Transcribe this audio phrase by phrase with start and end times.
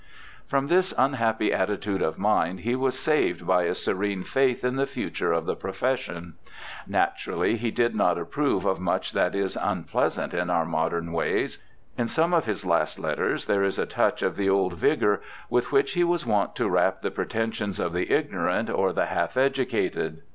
[0.47, 4.87] From this unhappy attitude of mind he was saved by a serene faith in the
[4.87, 6.33] future of the profession.
[6.87, 8.17] Naturally ALFRED STILLE 245 he did not
[8.57, 11.59] approve of much that is unpleasant in our modern ways.
[11.99, 15.71] In some of his last letters there is a touch of the old vigour with
[15.71, 20.23] which he was wont to rap the pretensions of the ignorant or the half educated.